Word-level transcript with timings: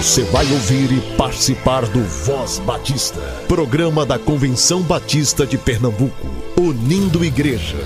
Você 0.00 0.24
vai 0.24 0.50
ouvir 0.50 0.90
e 0.92 1.00
participar 1.14 1.84
do 1.84 2.02
Voz 2.02 2.58
Batista, 2.60 3.20
programa 3.46 4.06
da 4.06 4.18
Convenção 4.18 4.80
Batista 4.80 5.46
de 5.46 5.58
Pernambuco, 5.58 6.26
unindo 6.58 7.22
igreja. 7.22 7.76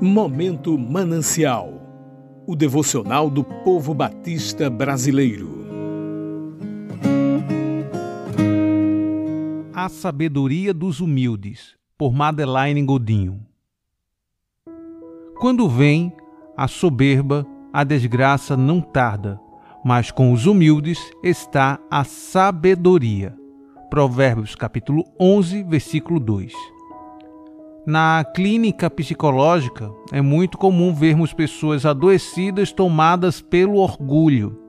Momento 0.01 0.77
Manancial 0.77 1.79
o 2.49 2.55
devocional 2.55 3.29
do 3.29 3.43
povo 3.43 3.93
batista 3.93 4.71
brasileiro. 4.71 5.67
A 9.71 9.87
Sabedoria 9.87 10.73
dos 10.73 10.99
Humildes, 10.99 11.75
por 11.95 12.11
Madeleine 12.11 12.83
Godinho. 12.83 13.45
Quando 15.39 15.69
vem 15.69 16.11
a 16.57 16.67
soberba, 16.67 17.45
a 17.71 17.83
desgraça 17.83 18.57
não 18.57 18.81
tarda 18.81 19.39
mas 19.83 20.11
com 20.11 20.31
os 20.31 20.45
humildes 20.45 20.99
está 21.23 21.79
a 21.89 22.03
sabedoria. 22.03 23.35
Provérbios 23.89 24.55
capítulo 24.55 25.03
11, 25.19 25.63
versículo 25.63 26.19
2. 26.19 26.53
Na 27.85 28.23
clínica 28.35 28.89
psicológica, 28.89 29.89
é 30.11 30.21
muito 30.21 30.57
comum 30.57 30.93
vermos 30.93 31.33
pessoas 31.33 31.85
adoecidas 31.85 32.71
tomadas 32.71 33.41
pelo 33.41 33.77
orgulho. 33.77 34.59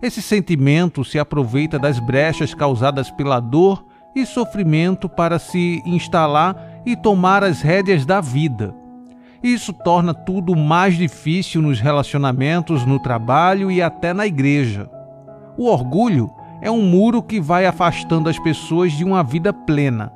Esse 0.00 0.22
sentimento 0.22 1.04
se 1.04 1.18
aproveita 1.18 1.78
das 1.78 1.98
brechas 1.98 2.54
causadas 2.54 3.10
pela 3.10 3.40
dor 3.40 3.84
e 4.14 4.24
sofrimento 4.24 5.08
para 5.08 5.38
se 5.38 5.82
instalar 5.84 6.82
e 6.86 6.94
tomar 6.94 7.42
as 7.42 7.62
rédeas 7.62 8.06
da 8.06 8.20
vida 8.20 8.74
isso 9.52 9.72
torna 9.72 10.12
tudo 10.12 10.56
mais 10.56 10.96
difícil 10.96 11.62
nos 11.62 11.80
relacionamentos, 11.80 12.84
no 12.84 12.98
trabalho 12.98 13.70
e 13.70 13.80
até 13.80 14.12
na 14.12 14.26
igreja. 14.26 14.90
O 15.56 15.66
orgulho 15.66 16.30
é 16.60 16.70
um 16.70 16.82
muro 16.82 17.22
que 17.22 17.40
vai 17.40 17.66
afastando 17.66 18.28
as 18.28 18.38
pessoas 18.38 18.92
de 18.92 19.04
uma 19.04 19.22
vida 19.22 19.52
plena. 19.52 20.12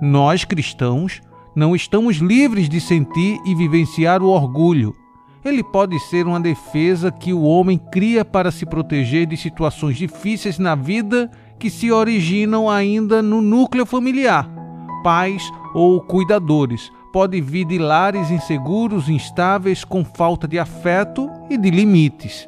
Nós, 0.00 0.44
cristãos, 0.44 1.20
não 1.54 1.74
estamos 1.74 2.16
livres 2.16 2.68
de 2.68 2.80
sentir 2.80 3.38
e 3.44 3.54
vivenciar 3.54 4.22
o 4.22 4.28
orgulho. 4.28 4.94
Ele 5.44 5.62
pode 5.62 5.98
ser 6.00 6.26
uma 6.26 6.40
defesa 6.40 7.10
que 7.10 7.32
o 7.32 7.42
homem 7.42 7.78
cria 7.78 8.24
para 8.24 8.50
se 8.50 8.66
proteger 8.66 9.26
de 9.26 9.36
situações 9.36 9.96
difíceis 9.96 10.58
na 10.58 10.74
vida 10.74 11.30
que 11.58 11.70
se 11.70 11.90
originam 11.90 12.68
ainda 12.68 13.22
no 13.22 13.40
núcleo 13.40 13.86
familiar, 13.86 14.50
pais 15.02 15.42
ou 15.74 16.00
cuidadores, 16.00 16.90
pode 17.16 17.40
vir 17.40 17.64
de 17.64 17.78
lares 17.78 18.30
inseguros, 18.30 19.08
instáveis, 19.08 19.84
com 19.84 20.04
falta 20.04 20.46
de 20.46 20.58
afeto 20.58 21.30
e 21.48 21.56
de 21.56 21.70
limites. 21.70 22.46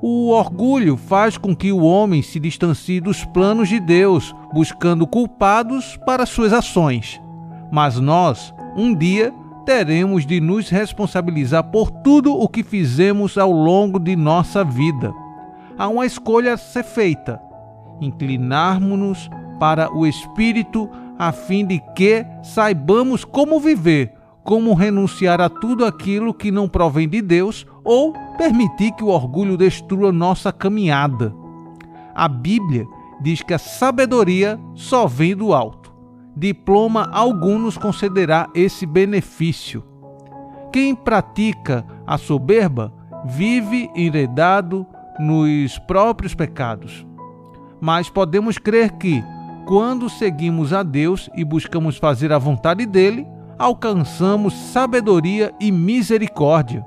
O 0.00 0.30
orgulho 0.30 0.96
faz 0.96 1.36
com 1.36 1.56
que 1.56 1.72
o 1.72 1.82
homem 1.82 2.22
se 2.22 2.38
distancie 2.38 3.00
dos 3.00 3.24
planos 3.24 3.68
de 3.68 3.80
Deus, 3.80 4.32
buscando 4.54 5.08
culpados 5.08 5.98
para 6.06 6.24
suas 6.24 6.52
ações. 6.52 7.20
Mas 7.68 7.98
nós, 7.98 8.54
um 8.76 8.94
dia, 8.94 9.34
teremos 9.66 10.24
de 10.24 10.40
nos 10.40 10.68
responsabilizar 10.68 11.64
por 11.64 11.90
tudo 11.90 12.32
o 12.32 12.48
que 12.48 12.62
fizemos 12.62 13.36
ao 13.36 13.50
longo 13.50 13.98
de 13.98 14.14
nossa 14.14 14.62
vida. 14.62 15.12
Há 15.76 15.88
uma 15.88 16.06
escolha 16.06 16.54
a 16.54 16.56
ser 16.56 16.84
feita: 16.84 17.42
inclinarmos-nos 18.00 19.28
para 19.58 19.92
o 19.92 20.06
Espírito 20.06 20.88
a 21.18 21.32
fim 21.32 21.66
de 21.66 21.80
que 21.96 22.24
saibamos 22.42 23.24
como 23.24 23.58
viver, 23.58 24.14
como 24.44 24.72
renunciar 24.72 25.40
a 25.40 25.48
tudo 25.48 25.84
aquilo 25.84 26.32
que 26.32 26.50
não 26.50 26.68
provém 26.68 27.08
de 27.08 27.20
Deus 27.20 27.66
ou 27.84 28.14
permitir 28.38 28.92
que 28.92 29.04
o 29.04 29.08
orgulho 29.08 29.56
destrua 29.56 30.12
nossa 30.12 30.52
caminhada. 30.52 31.34
A 32.14 32.28
Bíblia 32.28 32.86
diz 33.20 33.42
que 33.42 33.52
a 33.52 33.58
sabedoria 33.58 34.58
só 34.74 35.06
vem 35.06 35.34
do 35.36 35.52
alto. 35.52 35.92
Diploma 36.36 37.10
algum 37.12 37.58
nos 37.58 37.76
concederá 37.76 38.48
esse 38.54 38.86
benefício. 38.86 39.84
Quem 40.72 40.94
pratica 40.94 41.84
a 42.06 42.16
soberba 42.16 42.92
vive 43.24 43.90
enredado 43.94 44.86
nos 45.18 45.78
próprios 45.80 46.34
pecados. 46.34 47.06
Mas 47.80 48.08
podemos 48.08 48.58
crer 48.58 48.92
que, 48.92 49.22
quando 49.68 50.08
seguimos 50.08 50.72
a 50.72 50.82
Deus 50.82 51.28
e 51.36 51.44
buscamos 51.44 51.98
fazer 51.98 52.32
a 52.32 52.38
vontade 52.38 52.86
dele, 52.86 53.26
alcançamos 53.58 54.54
sabedoria 54.54 55.52
e 55.60 55.70
misericórdia. 55.70 56.82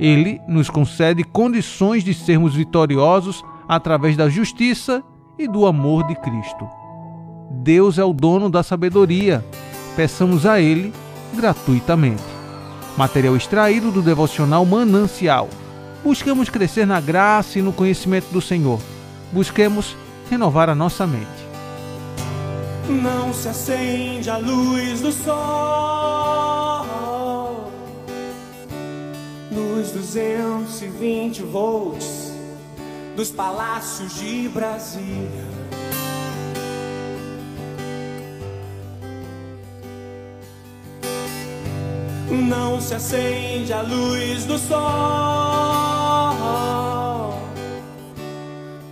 Ele 0.00 0.40
nos 0.48 0.70
concede 0.70 1.22
condições 1.22 2.02
de 2.02 2.14
sermos 2.14 2.54
vitoriosos 2.54 3.44
através 3.68 4.16
da 4.16 4.30
justiça 4.30 5.02
e 5.38 5.46
do 5.46 5.66
amor 5.66 6.06
de 6.06 6.14
Cristo. 6.14 6.66
Deus 7.62 7.98
é 7.98 8.04
o 8.04 8.14
dono 8.14 8.48
da 8.48 8.62
sabedoria. 8.62 9.44
Peçamos 9.94 10.46
a 10.46 10.58
Ele 10.58 10.94
gratuitamente. 11.34 12.24
Material 12.96 13.36
extraído 13.36 13.92
do 13.92 14.00
devocional 14.00 14.64
Manancial. 14.64 15.50
Busquemos 16.02 16.48
crescer 16.48 16.86
na 16.86 16.98
graça 16.98 17.58
e 17.58 17.62
no 17.62 17.74
conhecimento 17.74 18.32
do 18.32 18.40
Senhor. 18.40 18.80
Busquemos 19.30 19.94
renovar 20.30 20.70
a 20.70 20.74
nossa 20.74 21.06
mente. 21.06 21.45
Não 22.88 23.34
se 23.34 23.48
acende 23.48 24.30
a 24.30 24.36
luz 24.36 25.00
do 25.00 25.10
sol 25.10 26.86
nos 29.50 29.90
220 29.90 31.42
volts 31.42 32.32
dos 33.16 33.32
palácios 33.32 34.14
de 34.14 34.48
Brasília. 34.50 35.44
Não 42.30 42.80
se 42.80 42.94
acende 42.94 43.72
a 43.72 43.82
luz 43.82 44.44
do 44.44 44.56
sol 44.58 44.76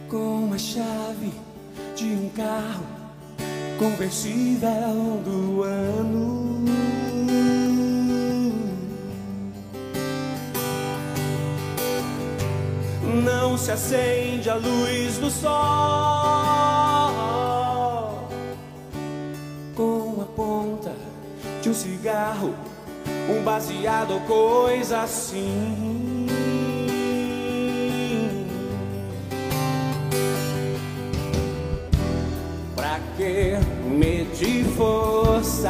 com 0.09 0.51
a 0.53 0.59
chave 0.59 1.33
de 1.95 2.07
um 2.07 2.29
carro 2.31 2.94
conversível 3.79 5.21
do 5.25 5.63
ano. 5.63 6.65
Não 13.25 13.57
se 13.57 13.71
acende 13.71 14.51
a 14.51 14.55
luz 14.55 15.19
do 15.19 15.31
sol 15.31 15.51
com 19.75 20.21
a 20.21 20.25
ponta 20.37 20.93
de 21.63 21.71
um 21.71 21.75
cigarro, 21.75 22.55
um 23.29 23.43
baseado 23.43 24.15
ou 24.15 24.21
coisa 24.21 25.03
assim. 25.03 25.84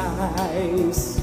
Forças 0.05 1.17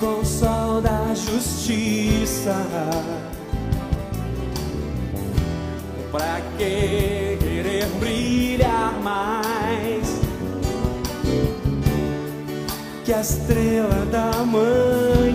com 0.00 0.20
o 0.20 0.24
sol 0.24 0.80
da 0.80 1.14
justiça? 1.14 2.54
Pra 6.10 6.40
que 6.58 7.38
querer 7.40 7.86
brilhar 7.98 8.92
mais 9.02 10.20
que 13.04 13.12
a 13.12 13.20
estrela 13.20 14.06
da 14.06 14.44
manhã? 14.44 15.33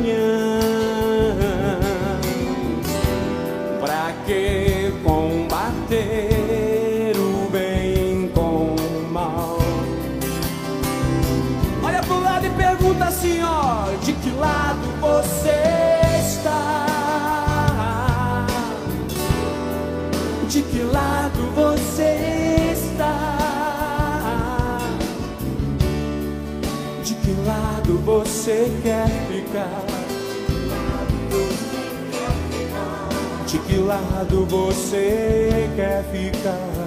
Você 28.49 28.71
quer 28.81 29.07
ficar? 29.27 29.85
De 33.45 33.59
que 33.59 33.77
lado 33.77 34.45
você 34.47 35.69
quer 35.75 36.03
ficar? 36.05 36.78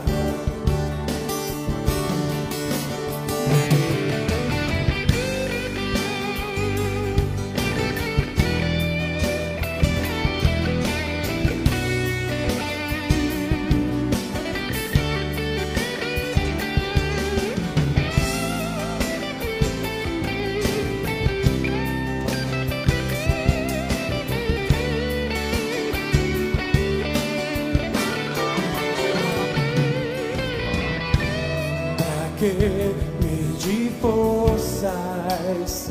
Forças? 34.02 35.88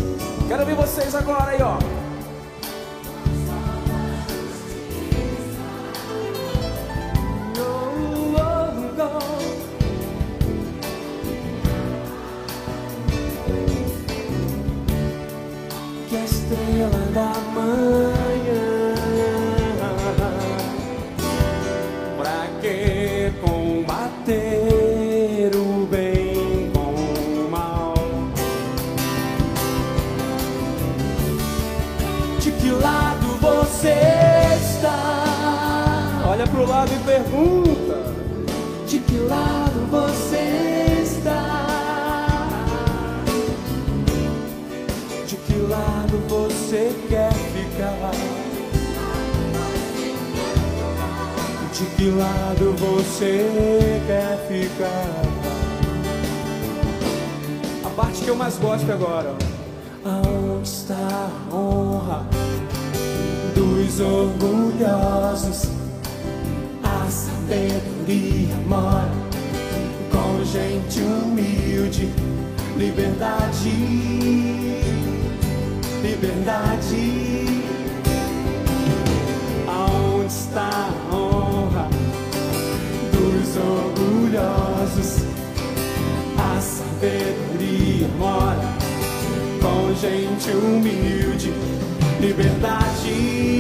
Quero 0.47 0.65
ver 0.65 0.75
vocês 0.75 1.15
agora 1.15 1.51
aí, 1.51 1.61
ó. 1.61 2.00
Pro 36.51 36.67
lado 36.67 36.91
e 36.93 36.99
pergunta: 37.05 38.13
De 38.87 38.99
que 38.99 39.17
lado 39.17 39.87
você 39.89 41.01
está? 41.01 41.67
De 45.27 45.35
que 45.35 45.55
lado 45.67 46.17
você 46.27 46.93
quer 47.09 47.33
ficar? 47.33 48.11
De 51.73 51.85
que 51.95 52.11
lado 52.11 52.75
você 52.77 54.01
quer 54.05 54.37
ficar? 54.47 55.21
A 57.85 57.89
parte 57.89 58.21
que 58.21 58.27
eu 58.27 58.35
mais 58.35 58.57
gosto 58.57 58.91
agora. 58.91 59.35
Aonde 60.03 60.67
está 60.67 61.29
a 61.51 61.55
honra 61.55 62.25
dos 63.55 63.99
orgulhosos? 63.99 65.80
Sabedoria 67.51 68.55
mora 68.65 69.11
com 70.09 70.45
gente 70.45 71.01
humilde. 71.01 72.09
Liberdade, 72.77 73.69
liberdade. 76.01 77.63
Aonde 79.67 80.31
está 80.31 80.69
a 81.11 81.13
honra 81.13 81.89
dos 83.11 83.57
orgulhosos? 83.57 85.25
A 86.37 86.61
sabedoria 86.61 88.07
mora 88.17 88.77
com 89.61 89.93
gente 89.95 90.51
humilde. 90.51 91.51
Liberdade. 92.21 93.50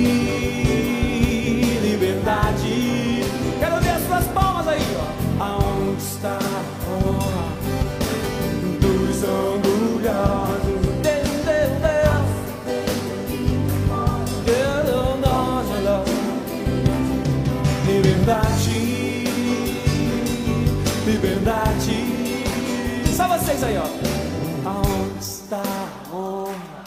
Vocês 23.61 23.63
aí, 23.63 23.77
ó. 23.77 24.69
Aonde 24.69 25.19
está 25.19 25.61
a 25.61 26.15
honra 26.15 26.83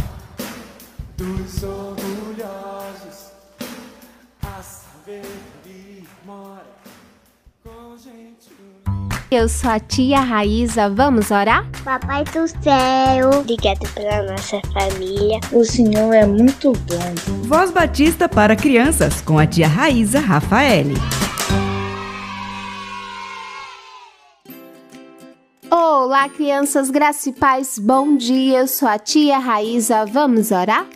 dos 1.16 1.62
orgulhosos? 1.62 3.32
A 4.42 4.62
sabedoria 4.62 6.02
mora 6.26 6.64
com 7.62 7.96
gente. 7.96 8.50
Eu 9.30 9.48
sou 9.48 9.70
a 9.70 9.80
tia 9.80 10.20
Raíza, 10.20 10.88
vamos 10.88 11.30
orar? 11.30 11.66
Papai 11.84 12.24
do 12.24 12.46
céu, 12.46 13.30
obrigado 13.40 13.88
pela 13.94 14.22
nossa 14.30 14.60
família. 14.72 15.40
O 15.52 15.64
Senhor 15.64 16.12
é 16.12 16.26
muito 16.26 16.72
bom. 16.72 17.42
Voz 17.44 17.70
Batista 17.70 18.28
para 18.28 18.54
crianças 18.54 19.20
com 19.20 19.38
a 19.38 19.46
tia 19.46 19.66
Raíza 19.66 20.20
Rafaele. 20.20 20.94
Olá, 26.04 26.28
crianças, 26.28 26.90
graça 26.90 27.30
e 27.30 27.32
paz, 27.32 27.78
bom 27.78 28.14
dia. 28.14 28.58
Eu 28.58 28.68
sou 28.68 28.86
a 28.86 28.98
tia 28.98 29.38
Raíza, 29.38 30.04
vamos 30.04 30.50
orar? 30.50 30.86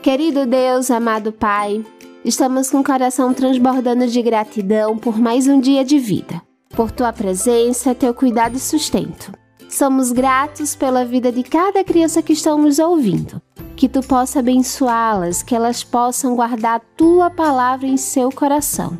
Querido 0.00 0.46
Deus, 0.46 0.90
amado 0.90 1.30
Pai, 1.30 1.84
estamos 2.24 2.70
com 2.70 2.78
o 2.78 2.82
coração 2.82 3.34
transbordando 3.34 4.06
de 4.06 4.22
gratidão 4.22 4.96
por 4.96 5.18
mais 5.18 5.46
um 5.46 5.60
dia 5.60 5.84
de 5.84 5.98
vida, 5.98 6.40
por 6.70 6.90
tua 6.90 7.12
presença, 7.12 7.94
teu 7.94 8.14
cuidado 8.14 8.56
e 8.56 8.58
sustento. 8.58 9.30
Somos 9.68 10.10
gratos 10.10 10.74
pela 10.74 11.04
vida 11.04 11.30
de 11.30 11.42
cada 11.42 11.84
criança 11.84 12.22
que 12.22 12.32
estão 12.32 12.56
nos 12.56 12.78
ouvindo. 12.78 13.42
Que 13.76 13.90
tu 13.90 14.00
possa 14.00 14.38
abençoá-las, 14.38 15.42
que 15.42 15.54
elas 15.54 15.84
possam 15.84 16.34
guardar 16.34 16.76
a 16.76 16.82
tua 16.96 17.28
palavra 17.28 17.86
em 17.86 17.98
seu 17.98 18.30
coração. 18.30 18.96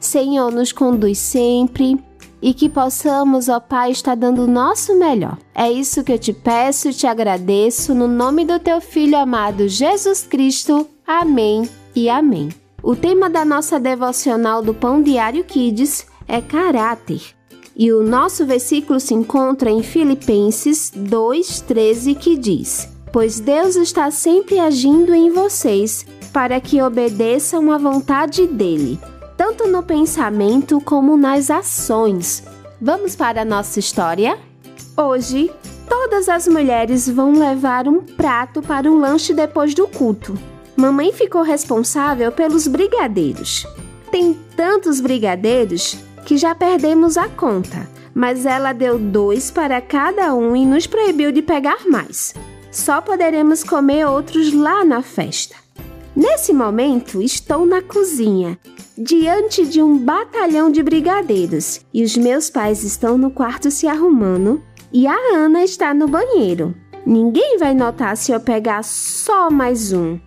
Senhor, 0.00 0.50
nos 0.50 0.72
conduz 0.72 1.18
sempre 1.18 2.02
e 2.44 2.52
que 2.52 2.68
possamos, 2.68 3.48
ó 3.48 3.58
Pai, 3.58 3.90
estar 3.90 4.14
dando 4.14 4.42
o 4.42 4.46
nosso 4.46 4.94
melhor. 4.98 5.38
É 5.54 5.72
isso 5.72 6.04
que 6.04 6.12
eu 6.12 6.18
te 6.18 6.30
peço 6.30 6.90
e 6.90 6.92
te 6.92 7.06
agradeço 7.06 7.94
no 7.94 8.06
nome 8.06 8.44
do 8.44 8.58
teu 8.58 8.82
filho 8.82 9.16
amado 9.16 9.66
Jesus 9.66 10.26
Cristo. 10.28 10.86
Amém 11.06 11.66
e 11.96 12.06
amém. 12.10 12.50
O 12.82 12.94
tema 12.94 13.30
da 13.30 13.46
nossa 13.46 13.80
devocional 13.80 14.60
do 14.60 14.74
Pão 14.74 15.02
Diário 15.02 15.42
Kids 15.42 16.06
é 16.28 16.42
caráter. 16.42 17.22
E 17.74 17.90
o 17.90 18.02
nosso 18.02 18.44
versículo 18.44 19.00
se 19.00 19.14
encontra 19.14 19.70
em 19.70 19.82
Filipenses 19.82 20.92
2:13 20.94 22.14
que 22.14 22.36
diz: 22.36 22.86
Pois 23.10 23.40
Deus 23.40 23.74
está 23.74 24.10
sempre 24.10 24.60
agindo 24.60 25.14
em 25.14 25.30
vocês 25.30 26.04
para 26.30 26.60
que 26.60 26.82
obedeçam 26.82 27.72
à 27.72 27.78
vontade 27.78 28.46
dele 28.46 29.00
tanto 29.36 29.66
no 29.66 29.82
pensamento 29.82 30.80
como 30.80 31.16
nas 31.16 31.50
ações. 31.50 32.42
Vamos 32.80 33.16
para 33.16 33.42
a 33.42 33.44
nossa 33.44 33.78
história? 33.78 34.38
Hoje, 34.96 35.50
todas 35.88 36.28
as 36.28 36.46
mulheres 36.46 37.08
vão 37.08 37.32
levar 37.32 37.88
um 37.88 38.00
prato 38.00 38.62
para 38.62 38.90
o 38.90 38.98
lanche 38.98 39.32
depois 39.32 39.74
do 39.74 39.88
culto. 39.88 40.38
Mamãe 40.76 41.12
ficou 41.12 41.42
responsável 41.42 42.32
pelos 42.32 42.66
brigadeiros. 42.66 43.66
Tem 44.10 44.34
tantos 44.56 45.00
brigadeiros 45.00 45.96
que 46.24 46.36
já 46.36 46.54
perdemos 46.54 47.16
a 47.16 47.28
conta, 47.28 47.88
mas 48.14 48.46
ela 48.46 48.72
deu 48.72 48.98
dois 48.98 49.50
para 49.50 49.80
cada 49.80 50.34
um 50.34 50.54
e 50.54 50.64
nos 50.64 50.86
proibiu 50.86 51.32
de 51.32 51.42
pegar 51.42 51.86
mais. 51.86 52.34
Só 52.70 53.00
poderemos 53.00 53.62
comer 53.62 54.06
outros 54.06 54.52
lá 54.52 54.84
na 54.84 55.02
festa. 55.02 55.56
Nesse 56.14 56.52
momento, 56.52 57.20
estou 57.20 57.66
na 57.66 57.82
cozinha, 57.82 58.58
diante 58.96 59.66
de 59.66 59.82
um 59.82 59.98
batalhão 59.98 60.70
de 60.70 60.82
brigadeiros, 60.82 61.80
e 61.92 62.04
os 62.04 62.16
meus 62.16 62.48
pais 62.48 62.84
estão 62.84 63.18
no 63.18 63.30
quarto 63.30 63.70
se 63.70 63.86
arrumando 63.86 64.62
e 64.92 65.06
a 65.06 65.16
Ana 65.34 65.64
está 65.64 65.92
no 65.92 66.06
banheiro. 66.06 66.74
Ninguém 67.04 67.58
vai 67.58 67.74
notar 67.74 68.16
se 68.16 68.32
eu 68.32 68.40
pegar 68.40 68.82
só 68.84 69.50
mais 69.50 69.92
um. 69.92 70.18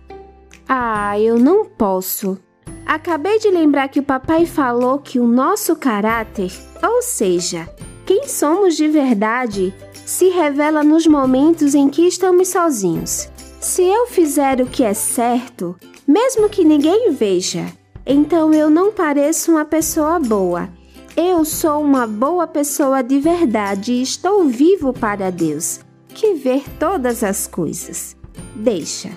Ah, 0.68 1.18
eu 1.18 1.38
não 1.38 1.64
posso. 1.64 2.38
Acabei 2.84 3.38
de 3.38 3.50
lembrar 3.50 3.88
que 3.88 4.00
o 4.00 4.02
papai 4.02 4.46
falou 4.46 4.98
que 4.98 5.18
o 5.18 5.26
nosso 5.26 5.74
caráter, 5.74 6.52
ou 6.82 7.02
seja, 7.02 7.68
quem 8.06 8.28
somos 8.28 8.76
de 8.76 8.88
verdade, 8.88 9.74
se 10.06 10.28
revela 10.28 10.84
nos 10.84 11.06
momentos 11.06 11.74
em 11.74 11.88
que 11.88 12.06
estamos 12.06 12.48
sozinhos. 12.48 13.28
Se 13.60 13.82
eu 13.82 14.06
fizer 14.06 14.60
o 14.60 14.66
que 14.66 14.84
é 14.84 14.94
certo, 14.94 15.76
mesmo 16.06 16.48
que 16.48 16.64
ninguém 16.64 17.10
veja, 17.10 17.66
então 18.08 18.54
eu 18.54 18.70
não 18.70 18.90
pareço 18.90 19.52
uma 19.52 19.66
pessoa 19.66 20.18
boa. 20.18 20.70
Eu 21.14 21.44
sou 21.44 21.82
uma 21.82 22.06
boa 22.06 22.46
pessoa 22.46 23.02
de 23.02 23.20
verdade 23.20 23.92
e 23.92 24.02
estou 24.02 24.46
vivo 24.46 24.94
para 24.94 25.30
Deus, 25.30 25.80
que 26.08 26.32
vê 26.32 26.62
todas 26.78 27.22
as 27.22 27.46
coisas. 27.46 28.16
Deixa. 28.56 29.10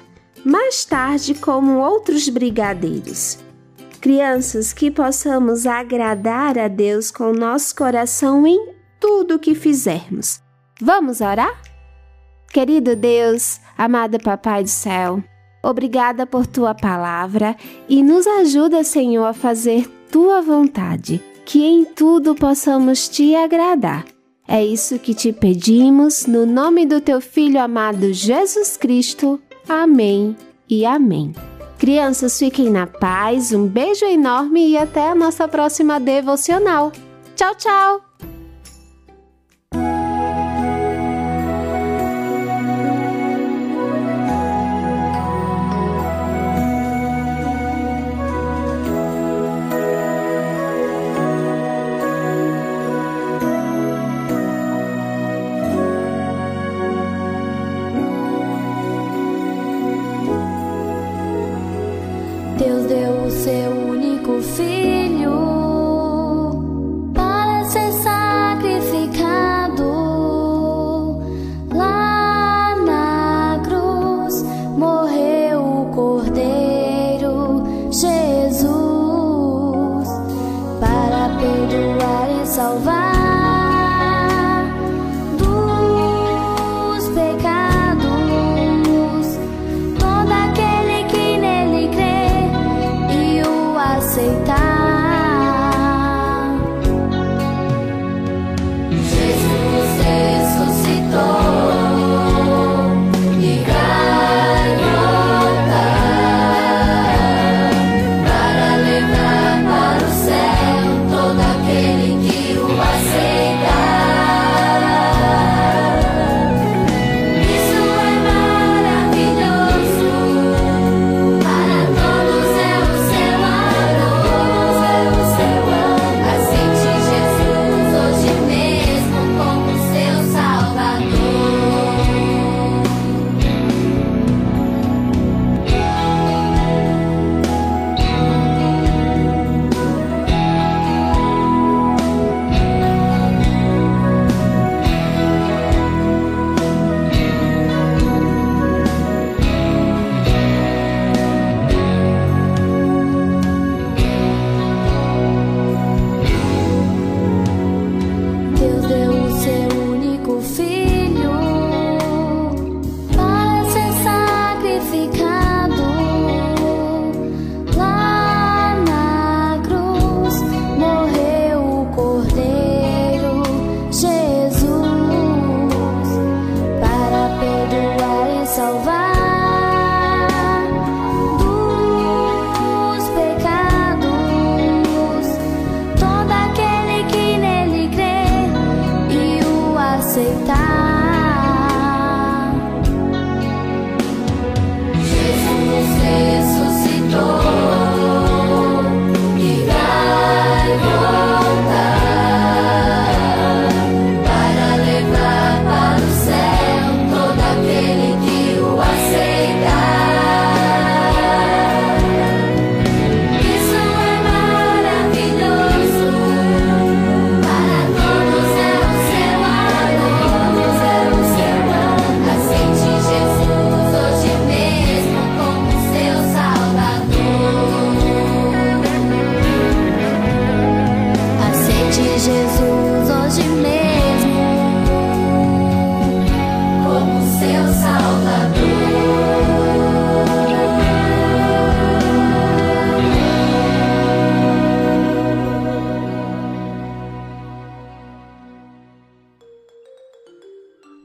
Mais 0.43 0.83
tarde, 0.83 1.33
como 1.35 1.77
outros 1.77 2.27
brigadeiros. 2.27 3.37
Crianças, 4.01 4.73
que 4.73 4.91
possamos 4.91 5.65
agradar 5.65 6.57
a 6.57 6.67
Deus 6.67 7.11
com 7.11 7.31
nosso 7.31 7.73
coração 7.75 8.45
em 8.45 8.73
tudo 8.99 9.39
que 9.39 9.55
fizermos. 9.55 10.41
Vamos 10.81 11.21
orar? 11.21 11.61
Querido 12.51 12.95
Deus, 12.95 13.61
amado 13.77 14.19
Papai 14.19 14.63
do 14.63 14.69
céu, 14.69 15.23
obrigada 15.63 16.25
por 16.25 16.45
tua 16.45 16.73
palavra 16.73 17.55
e 17.87 18.01
nos 18.03 18.25
ajuda, 18.27 18.83
Senhor, 18.83 19.25
a 19.25 19.33
fazer 19.33 19.87
tua 20.11 20.41
vontade, 20.41 21.21
que 21.45 21.63
em 21.63 21.85
tudo 21.85 22.35
possamos 22.35 23.07
te 23.07 23.35
agradar. 23.35 24.05
É 24.47 24.65
isso 24.65 24.99
que 24.99 25.13
te 25.13 25.31
pedimos, 25.31 26.25
no 26.25 26.45
nome 26.45 26.85
do 26.85 26.99
teu 26.99 27.21
Filho 27.21 27.61
amado 27.61 28.11
Jesus 28.11 28.75
Cristo. 28.75 29.39
Amém 29.67 30.35
e 30.69 30.85
amém. 30.85 31.33
Crianças, 31.77 32.37
fiquem 32.37 32.69
na 32.69 32.85
paz, 32.85 33.53
um 33.53 33.65
beijo 33.65 34.05
enorme 34.05 34.69
e 34.69 34.77
até 34.77 35.09
a 35.09 35.15
nossa 35.15 35.47
próxima 35.47 35.99
devocional. 35.99 36.91
Tchau, 37.35 37.55
tchau! 37.55 38.10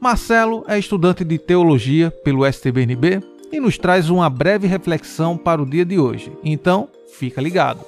Marcelo 0.07 0.63
é 0.69 0.79
estudante 0.79 1.25
de 1.25 1.37
teologia 1.37 2.09
pelo 2.09 2.45
STBNB 2.49 3.21
e 3.51 3.59
nos 3.59 3.77
traz 3.77 4.09
uma 4.09 4.29
breve 4.29 4.65
reflexão 4.65 5.37
para 5.37 5.61
o 5.61 5.69
dia 5.69 5.83
de 5.83 5.99
hoje. 5.99 6.31
Então, 6.41 6.87
fica 7.11 7.41
ligado. 7.41 7.81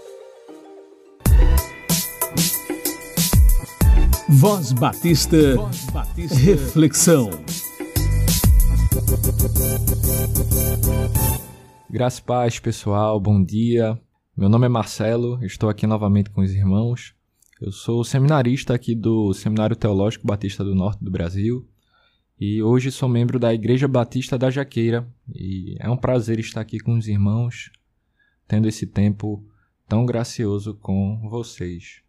Voz 4.27 4.73
Batista, 4.73 5.37
Reflexão. 6.43 7.29
Graça 11.89 12.19
e 12.19 12.23
paz, 12.25 12.59
pessoal, 12.59 13.17
bom 13.17 13.41
dia. 13.41 13.97
Meu 14.35 14.49
nome 14.49 14.65
é 14.65 14.69
Marcelo, 14.69 15.41
estou 15.41 15.69
aqui 15.69 15.87
novamente 15.87 16.29
com 16.31 16.41
os 16.41 16.51
irmãos. 16.51 17.13
Eu 17.61 17.71
sou 17.71 18.03
seminarista 18.03 18.73
aqui 18.73 18.93
do 18.93 19.33
Seminário 19.33 19.77
Teológico 19.77 20.27
Batista 20.27 20.65
do 20.65 20.75
Norte 20.75 21.01
do 21.01 21.09
Brasil 21.09 21.65
e 22.39 22.63
hoje 22.63 22.89
sou 22.89 23.09
membro 23.09 23.37
da 23.37 23.53
Igreja 23.53 23.85
Batista 23.85 24.37
da 24.37 24.49
Jaqueira 24.49 25.05
e 25.35 25.75
é 25.77 25.89
um 25.89 25.97
prazer 25.97 26.39
estar 26.39 26.61
aqui 26.61 26.79
com 26.79 26.97
os 26.97 27.05
irmãos, 27.05 27.69
tendo 28.47 28.65
esse 28.65 28.87
tempo 28.87 29.43
tão 29.85 30.05
gracioso 30.05 30.73
com 30.75 31.27
vocês. 31.29 32.01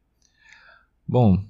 Bom, 1.07 1.43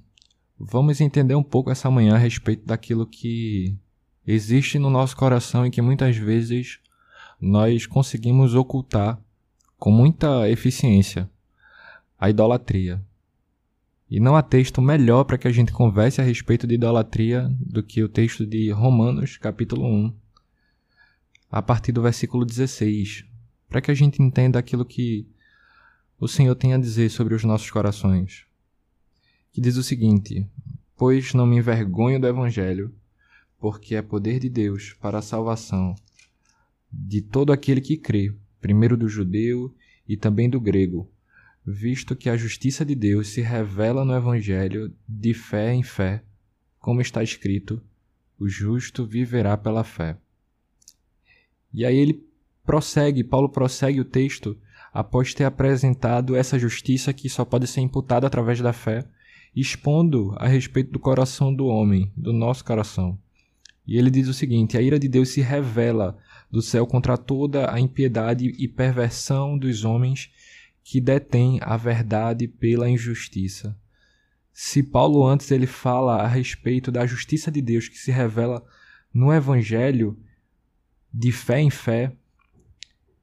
vamos 0.57 0.99
entender 0.99 1.35
um 1.35 1.43
pouco 1.43 1.69
essa 1.69 1.91
manhã 1.91 2.15
a 2.15 2.17
respeito 2.17 2.65
daquilo 2.65 3.05
que 3.05 3.77
existe 4.25 4.79
no 4.79 4.89
nosso 4.89 5.15
coração 5.15 5.63
e 5.63 5.69
que 5.69 5.81
muitas 5.81 6.17
vezes 6.17 6.79
nós 7.39 7.85
conseguimos 7.85 8.55
ocultar 8.55 9.21
com 9.77 9.91
muita 9.91 10.49
eficiência 10.49 11.29
a 12.17 12.31
idolatria. 12.31 12.99
E 14.11 14.19
não 14.19 14.35
há 14.35 14.43
texto 14.43 14.81
melhor 14.81 15.23
para 15.23 15.37
que 15.37 15.47
a 15.47 15.51
gente 15.53 15.71
converse 15.71 16.19
a 16.19 16.23
respeito 16.23 16.67
de 16.67 16.75
idolatria 16.75 17.49
do 17.57 17.81
que 17.81 18.03
o 18.03 18.09
texto 18.09 18.45
de 18.45 18.69
Romanos, 18.69 19.37
capítulo 19.37 19.85
1, 19.85 20.13
a 21.49 21.61
partir 21.61 21.93
do 21.93 22.01
versículo 22.01 22.43
16, 22.43 23.23
para 23.69 23.79
que 23.79 23.89
a 23.89 23.93
gente 23.93 24.21
entenda 24.21 24.59
aquilo 24.59 24.83
que 24.83 25.25
o 26.19 26.27
Senhor 26.27 26.53
tem 26.55 26.73
a 26.73 26.77
dizer 26.77 27.09
sobre 27.09 27.33
os 27.33 27.45
nossos 27.45 27.71
corações. 27.71 28.45
Que 29.53 29.61
diz 29.61 29.77
o 29.77 29.83
seguinte: 29.83 30.45
Pois 30.97 31.33
não 31.33 31.45
me 31.45 31.55
envergonho 31.55 32.19
do 32.19 32.27
Evangelho, 32.27 32.93
porque 33.57 33.95
é 33.95 34.01
poder 34.01 34.41
de 34.41 34.49
Deus 34.49 34.91
para 34.99 35.19
a 35.19 35.21
salvação 35.21 35.95
de 36.91 37.21
todo 37.21 37.53
aquele 37.53 37.79
que 37.79 37.95
crê, 37.95 38.35
primeiro 38.59 38.97
do 38.97 39.07
judeu 39.07 39.73
e 40.05 40.17
também 40.17 40.49
do 40.49 40.59
grego 40.59 41.09
visto 41.65 42.15
que 42.15 42.29
a 42.29 42.37
justiça 42.37 42.83
de 42.83 42.95
Deus 42.95 43.29
se 43.29 43.41
revela 43.41 44.03
no 44.03 44.15
Evangelho 44.15 44.93
de 45.07 45.33
fé 45.33 45.73
em 45.73 45.83
fé, 45.83 46.23
como 46.79 47.01
está 47.01 47.23
escrito: 47.23 47.81
o 48.39 48.47
justo 48.47 49.05
viverá 49.05 49.55
pela 49.55 49.83
fé. 49.83 50.17
E 51.73 51.85
aí 51.85 51.95
ele 51.95 52.25
prossegue, 52.65 53.23
Paulo 53.23 53.49
prossegue 53.49 53.99
o 53.99 54.05
texto 54.05 54.57
após 54.93 55.33
ter 55.33 55.45
apresentado 55.45 56.35
essa 56.35 56.59
justiça 56.59 57.13
que 57.13 57.29
só 57.29 57.45
pode 57.45 57.67
ser 57.67 57.81
imputada 57.81 58.27
através 58.27 58.59
da 58.59 58.73
fé, 58.73 59.07
expondo 59.55 60.33
a 60.37 60.47
respeito 60.47 60.91
do 60.91 60.99
coração 60.99 61.53
do 61.53 61.67
homem, 61.67 62.11
do 62.15 62.33
nosso 62.33 62.65
coração. 62.65 63.17
E 63.87 63.97
ele 63.97 64.09
diz 64.09 64.27
o 64.27 64.33
seguinte: 64.33 64.77
a 64.77 64.81
ira 64.81 64.99
de 64.99 65.07
Deus 65.07 65.29
se 65.29 65.41
revela 65.41 66.17
do 66.49 66.61
céu 66.61 66.85
contra 66.85 67.17
toda 67.17 67.73
a 67.73 67.79
impiedade 67.79 68.53
e 68.57 68.67
perversão 68.67 69.57
dos 69.57 69.85
homens 69.85 70.29
que 70.83 70.99
detém 70.99 71.59
a 71.61 71.77
verdade 71.77 72.47
pela 72.47 72.89
injustiça. 72.89 73.77
Se 74.53 74.83
Paulo 74.83 75.25
antes 75.25 75.49
ele 75.51 75.67
fala 75.67 76.17
a 76.21 76.27
respeito 76.27 76.91
da 76.91 77.05
justiça 77.05 77.49
de 77.49 77.61
Deus 77.61 77.87
que 77.87 77.97
se 77.97 78.11
revela 78.11 78.63
no 79.13 79.33
evangelho 79.33 80.17
de 81.13 81.31
fé 81.31 81.59
em 81.59 81.69
fé, 81.69 82.11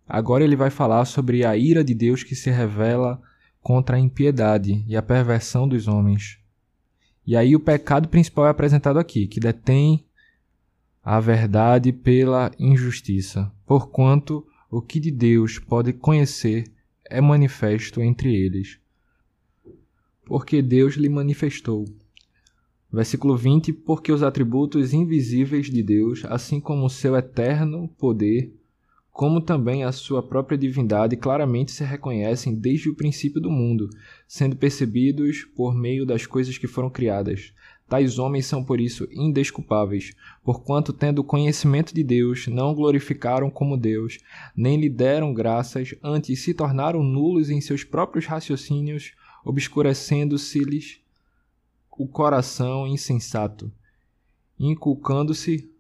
agora 0.07 0.45
ele 0.45 0.57
vai 0.57 0.71
falar 0.71 1.05
sobre 1.05 1.45
a 1.45 1.57
ira 1.57 1.85
de 1.85 1.95
Deus 1.95 2.23
que 2.23 2.35
se 2.35 2.51
revela 2.51 3.21
contra 3.61 3.97
a 3.97 4.01
impiedade 4.01 4.85
e 4.87 4.97
a 4.97 5.03
perversão 5.03 5.69
dos 5.69 5.89
homens. 5.89 6.39
E 7.27 7.37
aí 7.37 7.55
o 7.55 7.61
pecado 7.61 8.09
principal 8.09 8.47
é 8.47 8.51
apresentado 8.51 8.99
aqui, 8.99 9.27
que 9.27 9.39
detém 9.39 10.07
a 11.05 11.21
verdade 11.21 11.93
pela 11.93 12.51
injustiça, 12.59 13.53
porquanto 13.67 14.47
o 14.71 14.81
que 14.81 14.99
de 14.99 15.11
Deus 15.11 15.59
pode 15.59 15.93
conhecer 15.93 16.65
é 17.11 17.21
manifesto 17.21 18.01
entre 18.01 18.35
eles, 18.35 18.79
porque 20.25 20.61
Deus 20.63 20.95
lhe 20.95 21.09
manifestou. 21.09 21.85
Versículo 22.93 23.37
20: 23.37 23.73
Porque 23.73 24.11
os 24.13 24.23
atributos 24.23 24.93
invisíveis 24.93 25.67
de 25.67 25.83
Deus, 25.83 26.25
assim 26.25 26.61
como 26.61 26.87
o 26.87 26.91
seu 26.91 27.17
eterno 27.17 27.89
poder, 27.99 28.55
como 29.11 29.41
também 29.41 29.83
a 29.83 29.91
sua 29.91 30.23
própria 30.23 30.57
divindade, 30.57 31.17
claramente 31.17 31.73
se 31.73 31.83
reconhecem 31.83 32.55
desde 32.55 32.89
o 32.89 32.95
princípio 32.95 33.41
do 33.41 33.51
mundo, 33.51 33.91
sendo 34.29 34.55
percebidos 34.55 35.45
por 35.57 35.75
meio 35.75 36.07
das 36.07 36.25
coisas 36.25 36.57
que 36.57 36.69
foram 36.69 36.89
criadas, 36.89 37.53
Tais 37.89 38.19
homens 38.19 38.45
são 38.45 38.63
por 38.63 38.81
isso 38.81 39.09
indesculpáveis, 39.11 40.13
porquanto, 40.45 40.93
tendo 40.93 41.25
conhecimento 41.25 41.95
de 41.95 42.05
Deus, 42.05 42.47
não 42.47 42.75
glorificaram 42.75 43.49
como 43.49 43.79
Deus, 43.79 44.19
nem 44.55 44.79
lhe 44.79 44.91
deram 44.91 45.33
graças, 45.33 45.95
antes 46.03 46.43
se 46.43 46.53
tornaram 46.53 47.03
nulos 47.03 47.49
em 47.49 47.63
seus 47.63 47.85
próprios 47.85 48.27
raciocínios, 48.27 49.13
obscurecendo-se-lhes 49.43 51.01
o 51.91 52.07
coração 52.07 52.87
insensato. 52.87 53.73
Inculcando-se 54.61 55.71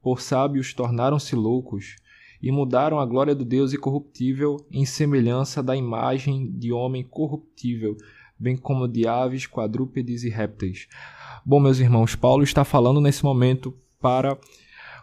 por 0.00 0.22
sábios, 0.22 0.72
tornaram-se 0.72 1.36
loucos 1.36 1.96
e 2.40 2.50
mudaram 2.50 2.98
a 2.98 3.04
glória 3.04 3.34
do 3.34 3.44
Deus 3.44 3.74
incorruptível 3.74 4.56
em 4.70 4.86
semelhança 4.86 5.62
da 5.62 5.76
imagem 5.76 6.50
de 6.50 6.72
homem 6.72 7.04
corruptível, 7.04 7.94
bem 8.38 8.56
como 8.56 8.88
de 8.88 9.06
aves, 9.06 9.46
quadrúpedes 9.46 10.24
e 10.24 10.30
répteis 10.30 10.88
Bom, 11.44 11.60
meus 11.60 11.78
irmãos, 11.78 12.14
Paulo 12.14 12.42
está 12.42 12.64
falando 12.64 13.00
nesse 13.00 13.24
momento 13.24 13.74
para 14.00 14.36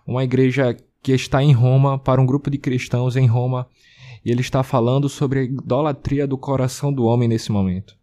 uma 0.06 0.24
igreja 0.24 0.76
que 1.02 1.12
está 1.12 1.41
em 1.41 1.54
Roma, 1.54 1.98
para 1.98 2.21
um 2.21 2.26
grupo 2.26 2.50
de 2.50 2.58
cristãos 2.58 3.15
em 3.15 3.26
Roma, 3.26 3.67
e 4.24 4.32
ele 4.32 4.41
está 4.41 4.63
falando 4.63 5.08
sobre 5.08 5.39
a 5.39 5.43
idolatria 5.43 6.28
do 6.28 6.38
coração 6.38 6.91
do 6.91 7.06
homem 7.06 7.28
nesse 7.28 7.52
momento. 7.52 7.95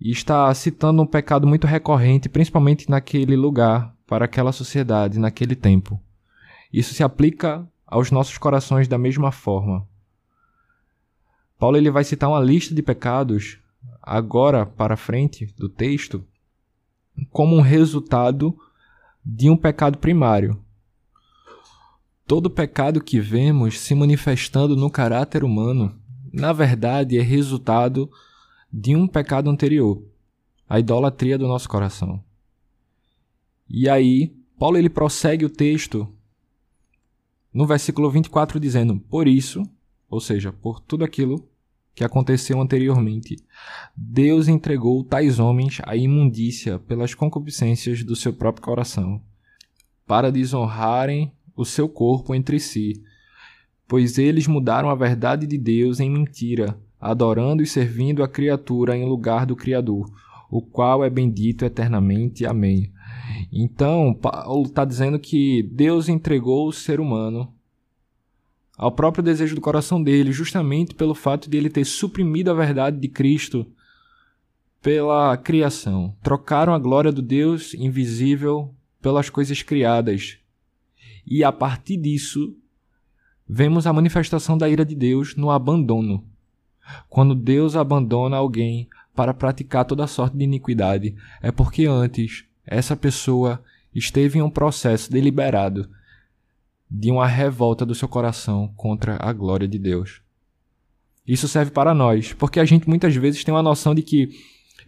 E 0.00 0.10
está 0.10 0.52
citando 0.54 1.02
um 1.02 1.06
pecado 1.06 1.46
muito 1.46 1.66
recorrente, 1.66 2.28
principalmente 2.28 2.88
naquele 2.88 3.36
lugar, 3.36 3.94
para 4.06 4.24
aquela 4.24 4.52
sociedade, 4.52 5.18
naquele 5.18 5.54
tempo. 5.54 6.00
Isso 6.72 6.94
se 6.94 7.02
aplica 7.02 7.66
aos 7.86 8.10
nossos 8.10 8.38
corações 8.38 8.88
da 8.88 8.98
mesma 8.98 9.30
forma. 9.30 9.86
Paulo 11.58 11.76
ele 11.76 11.90
vai 11.90 12.04
citar 12.04 12.28
uma 12.28 12.40
lista 12.40 12.74
de 12.74 12.82
pecados 12.82 13.58
agora 14.02 14.64
para 14.64 14.96
frente 14.96 15.46
do 15.56 15.68
texto 15.68 16.24
como 17.30 17.56
um 17.56 17.60
resultado 17.60 18.56
de 19.24 19.50
um 19.50 19.56
pecado 19.56 19.98
primário. 19.98 20.62
Todo 22.26 22.48
pecado 22.48 23.02
que 23.02 23.20
vemos 23.20 23.78
se 23.78 23.94
manifestando 23.94 24.76
no 24.76 24.90
caráter 24.90 25.44
humano, 25.44 25.98
na 26.32 26.52
verdade, 26.52 27.18
é 27.18 27.22
resultado 27.22 28.10
de 28.72 28.94
um 28.94 29.06
pecado 29.06 29.50
anterior, 29.50 30.02
a 30.68 30.78
idolatria 30.78 31.36
do 31.36 31.48
nosso 31.48 31.68
coração. 31.68 32.22
E 33.68 33.88
aí, 33.88 34.32
Paulo 34.58 34.76
ele 34.76 34.88
prossegue 34.88 35.44
o 35.44 35.50
texto 35.50 36.08
no 37.52 37.66
versículo 37.66 38.10
24 38.10 38.60
dizendo: 38.60 38.98
Por 39.00 39.26
isso, 39.26 39.62
ou 40.08 40.20
seja, 40.20 40.52
por 40.52 40.80
tudo 40.80 41.04
aquilo 41.04 41.49
que 42.00 42.04
aconteceu 42.04 42.58
anteriormente. 42.58 43.36
Deus 43.94 44.48
entregou 44.48 45.04
tais 45.04 45.38
homens 45.38 45.82
à 45.84 45.94
imundícia 45.94 46.78
pelas 46.78 47.12
concupiscências 47.12 48.02
do 48.02 48.16
seu 48.16 48.32
próprio 48.32 48.64
coração, 48.64 49.20
para 50.06 50.32
desonrarem 50.32 51.30
o 51.54 51.62
seu 51.62 51.90
corpo 51.90 52.34
entre 52.34 52.58
si, 52.58 53.02
pois 53.86 54.16
eles 54.16 54.46
mudaram 54.46 54.88
a 54.88 54.94
verdade 54.94 55.46
de 55.46 55.58
Deus 55.58 56.00
em 56.00 56.08
mentira, 56.08 56.74
adorando 56.98 57.62
e 57.62 57.66
servindo 57.66 58.22
a 58.22 58.28
criatura 58.28 58.96
em 58.96 59.04
lugar 59.04 59.44
do 59.44 59.54
Criador, 59.54 60.10
o 60.50 60.62
qual 60.62 61.04
é 61.04 61.10
bendito 61.10 61.66
eternamente. 61.66 62.46
Amém. 62.46 62.90
Então, 63.52 64.14
Paulo 64.14 64.62
está 64.62 64.86
dizendo 64.86 65.18
que 65.18 65.62
Deus 65.64 66.08
entregou 66.08 66.66
o 66.66 66.72
ser 66.72 66.98
humano 66.98 67.52
ao 68.80 68.90
próprio 68.90 69.22
desejo 69.22 69.54
do 69.54 69.60
coração 69.60 70.02
dele, 70.02 70.32
justamente 70.32 70.94
pelo 70.94 71.14
fato 71.14 71.50
de 71.50 71.58
ele 71.58 71.68
ter 71.68 71.84
suprimido 71.84 72.50
a 72.50 72.54
verdade 72.54 72.98
de 72.98 73.08
Cristo 73.08 73.66
pela 74.80 75.36
criação, 75.36 76.16
trocaram 76.22 76.72
a 76.72 76.78
glória 76.78 77.12
do 77.12 77.20
Deus 77.20 77.74
invisível 77.74 78.74
pelas 79.02 79.28
coisas 79.28 79.62
criadas. 79.62 80.38
E 81.26 81.44
a 81.44 81.52
partir 81.52 81.98
disso, 81.98 82.56
vemos 83.46 83.86
a 83.86 83.92
manifestação 83.92 84.56
da 84.56 84.66
ira 84.66 84.86
de 84.86 84.94
Deus 84.94 85.36
no 85.36 85.50
abandono. 85.50 86.24
Quando 87.06 87.34
Deus 87.34 87.76
abandona 87.76 88.38
alguém 88.38 88.88
para 89.14 89.34
praticar 89.34 89.84
toda 89.84 90.06
sorte 90.06 90.38
de 90.38 90.44
iniquidade, 90.44 91.14
é 91.42 91.52
porque 91.52 91.84
antes 91.84 92.46
essa 92.64 92.96
pessoa 92.96 93.62
esteve 93.94 94.38
em 94.38 94.42
um 94.42 94.48
processo 94.48 95.12
deliberado 95.12 95.86
de 96.90 97.10
uma 97.10 97.26
revolta 97.26 97.86
do 97.86 97.94
seu 97.94 98.08
coração 98.08 98.72
contra 98.76 99.16
a 99.20 99.32
glória 99.32 99.68
de 99.68 99.78
Deus. 99.78 100.20
Isso 101.26 101.46
serve 101.46 101.70
para 101.70 101.94
nós, 101.94 102.32
porque 102.32 102.58
a 102.58 102.64
gente 102.64 102.88
muitas 102.88 103.14
vezes 103.14 103.44
tem 103.44 103.54
uma 103.54 103.62
noção 103.62 103.94
de 103.94 104.02
que 104.02 104.30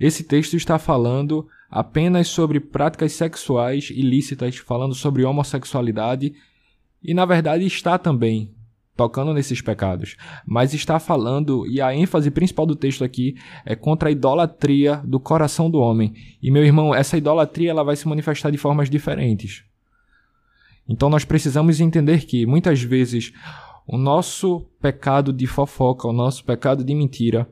esse 0.01 0.25
texto 0.25 0.57
está 0.57 0.79
falando 0.79 1.47
apenas 1.71 2.27
sobre 2.29 2.59
práticas 2.59 3.12
sexuais 3.12 3.91
ilícitas, 3.91 4.57
falando 4.57 4.95
sobre 4.95 5.25
homossexualidade, 5.25 6.35
e 7.03 7.15
na 7.15 7.25
verdade 7.25 7.65
está 7.65 7.97
também 7.97 8.51
tocando 8.97 9.33
nesses 9.33 9.61
pecados, 9.61 10.17
mas 10.47 10.75
está 10.75 10.99
falando, 10.99 11.67
e 11.67 11.81
a 11.81 11.95
ênfase 11.95 12.31
principal 12.31 12.67
do 12.67 12.77
texto 12.77 13.03
aqui 13.03 13.37
é 13.65 13.75
contra 13.75 14.09
a 14.09 14.12
idolatria 14.12 14.97
do 15.05 15.19
coração 15.19 15.71
do 15.71 15.79
homem. 15.79 16.12
E 16.43 16.51
meu 16.51 16.65
irmão, 16.65 16.95
essa 16.95 17.17
idolatria 17.17 17.71
ela 17.71 17.83
vai 17.83 17.97
se 17.97 18.07
manifestar 18.07 18.51
de 18.51 18.59
formas 18.59 18.91
diferentes. 18.91 19.65
Então 20.88 21.09
nós 21.09 21.25
precisamos 21.25 21.81
entender 21.81 22.25
que 22.25 22.47
muitas 22.47 22.83
vezes 22.83 23.33
o 23.87 23.97
nosso 23.97 24.61
pecado 24.81 25.33
de 25.33 25.47
fofoca, 25.47 26.09
o 26.09 26.12
nosso 26.12 26.45
pecado 26.45 26.85
de 26.85 26.95
mentira, 26.95 27.49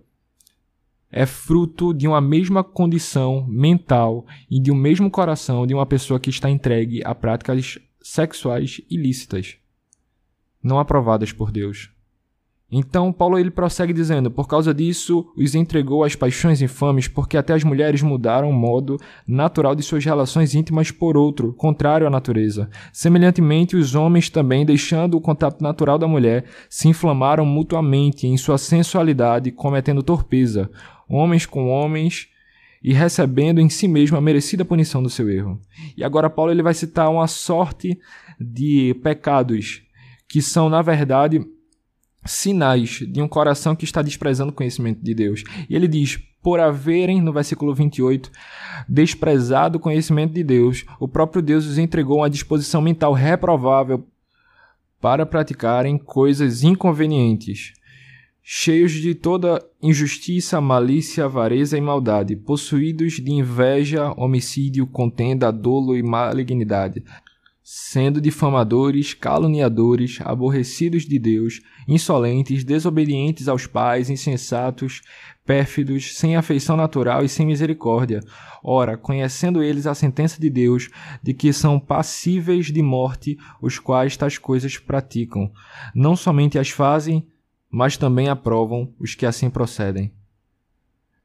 é 1.10 1.26
fruto 1.26 1.92
de 1.92 2.06
uma 2.06 2.20
mesma 2.20 2.62
condição 2.62 3.44
mental 3.48 4.24
e 4.48 4.60
de 4.60 4.70
um 4.70 4.76
mesmo 4.76 5.10
coração 5.10 5.66
de 5.66 5.74
uma 5.74 5.84
pessoa 5.84 6.20
que 6.20 6.30
está 6.30 6.48
entregue 6.48 7.02
a 7.04 7.14
práticas 7.14 7.78
sexuais 8.00 8.80
ilícitas, 8.88 9.56
não 10.62 10.78
aprovadas 10.78 11.32
por 11.32 11.50
Deus. 11.50 11.90
Então 12.70 13.12
Paulo 13.12 13.38
ele 13.38 13.50
prossegue 13.50 13.92
dizendo: 13.92 14.30
Por 14.30 14.46
causa 14.46 14.72
disso 14.72 15.26
os 15.36 15.54
entregou 15.54 16.04
às 16.04 16.14
paixões 16.14 16.62
infames, 16.62 17.08
porque 17.08 17.36
até 17.36 17.52
as 17.52 17.64
mulheres 17.64 18.02
mudaram 18.02 18.48
o 18.48 18.52
modo 18.52 18.96
natural 19.26 19.74
de 19.74 19.82
suas 19.82 20.04
relações 20.04 20.54
íntimas 20.54 20.90
por 20.90 21.16
outro, 21.16 21.52
contrário 21.52 22.06
à 22.06 22.10
natureza. 22.10 22.70
Semelhantemente, 22.92 23.76
os 23.76 23.94
homens 23.94 24.30
também, 24.30 24.64
deixando 24.64 25.16
o 25.16 25.20
contato 25.20 25.60
natural 25.60 25.98
da 25.98 26.06
mulher, 26.06 26.44
se 26.68 26.88
inflamaram 26.88 27.44
mutuamente 27.44 28.26
em 28.26 28.36
sua 28.36 28.58
sensualidade, 28.58 29.50
cometendo 29.50 30.02
torpeza, 30.02 30.70
homens 31.08 31.46
com 31.46 31.68
homens 31.68 32.28
e 32.82 32.94
recebendo 32.94 33.60
em 33.60 33.68
si 33.68 33.86
mesmo 33.88 34.16
a 34.16 34.20
merecida 34.20 34.64
punição 34.64 35.02
do 35.02 35.10
seu 35.10 35.28
erro. 35.28 35.60
E 35.96 36.04
agora 36.04 36.30
Paulo 36.30 36.52
ele 36.52 36.62
vai 36.62 36.72
citar 36.72 37.10
uma 37.10 37.26
sorte 37.26 37.98
de 38.40 38.94
pecados 39.02 39.82
que 40.28 40.40
são 40.40 40.70
na 40.70 40.80
verdade 40.80 41.44
sinais 42.30 43.00
de 43.08 43.20
um 43.20 43.28
coração 43.28 43.74
que 43.74 43.84
está 43.84 44.02
desprezando 44.02 44.50
o 44.50 44.54
conhecimento 44.54 45.02
de 45.02 45.14
Deus. 45.14 45.42
E 45.68 45.74
ele 45.74 45.88
diz: 45.88 46.18
por 46.42 46.60
haverem, 46.60 47.20
no 47.20 47.32
versículo 47.32 47.74
28, 47.74 48.30
desprezado 48.88 49.78
o 49.78 49.80
conhecimento 49.80 50.32
de 50.32 50.42
Deus, 50.42 50.84
o 50.98 51.06
próprio 51.06 51.42
Deus 51.42 51.66
os 51.66 51.78
entregou 51.78 52.18
uma 52.18 52.30
disposição 52.30 52.80
mental 52.80 53.12
reprovável 53.12 54.06
para 55.00 55.24
praticarem 55.26 55.98
coisas 55.98 56.62
inconvenientes, 56.62 57.72
cheios 58.42 58.92
de 58.92 59.14
toda 59.14 59.64
injustiça, 59.82 60.60
malícia, 60.60 61.24
avareza 61.24 61.76
e 61.76 61.80
maldade, 61.80 62.36
possuídos 62.36 63.14
de 63.14 63.30
inveja, 63.30 64.12
homicídio, 64.16 64.86
contenda, 64.86 65.50
dolo 65.50 65.96
e 65.96 66.02
malignidade 66.02 67.02
sendo 67.72 68.20
difamadores, 68.20 69.14
caluniadores, 69.14 70.18
aborrecidos 70.24 71.04
de 71.04 71.20
Deus, 71.20 71.60
insolentes, 71.86 72.64
desobedientes 72.64 73.46
aos 73.46 73.64
pais, 73.64 74.10
insensatos, 74.10 75.02
pérfidos, 75.46 76.16
sem 76.16 76.34
afeição 76.34 76.76
natural 76.76 77.24
e 77.24 77.28
sem 77.28 77.46
misericórdia. 77.46 78.24
Ora, 78.60 78.96
conhecendo 78.96 79.62
eles 79.62 79.86
a 79.86 79.94
sentença 79.94 80.40
de 80.40 80.50
Deus, 80.50 80.90
de 81.22 81.32
que 81.32 81.52
são 81.52 81.78
passíveis 81.78 82.72
de 82.72 82.82
morte 82.82 83.38
os 83.62 83.78
quais 83.78 84.16
tais 84.16 84.36
coisas 84.36 84.76
praticam, 84.76 85.48
não 85.94 86.16
somente 86.16 86.58
as 86.58 86.70
fazem, 86.70 87.24
mas 87.70 87.96
também 87.96 88.28
aprovam 88.28 88.92
os 88.98 89.14
que 89.14 89.24
assim 89.24 89.48
procedem 89.48 90.12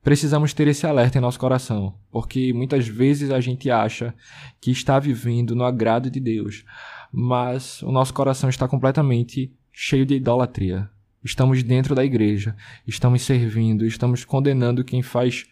precisamos 0.06 0.54
ter 0.54 0.68
esse 0.68 0.86
alerta 0.86 1.18
em 1.18 1.22
nosso 1.22 1.40
coração, 1.40 1.96
porque 2.12 2.54
muitas 2.54 2.88
vezes 2.88 3.32
a 3.32 3.40
gente 3.40 3.72
acha 3.72 4.14
que 4.62 4.70
está 4.70 5.00
vivendo 5.00 5.56
no 5.56 5.64
agrado 5.64 6.12
de 6.12 6.20
Deus, 6.20 6.64
mas 7.12 7.82
o 7.82 7.92
nosso 7.92 8.14
coração 8.14 8.48
está 8.48 8.68
completamente 8.68 9.52
cheio 9.74 10.06
de 10.06 10.14
idolatria. 10.14 10.88
Estamos 11.24 11.64
dentro 11.64 11.96
da 11.96 12.06
igreja, 12.06 12.56
estamos 12.86 13.24
servindo, 13.24 13.84
estamos 13.84 14.24
condenando 14.24 14.84
quem 14.84 15.02
faz 15.02 15.48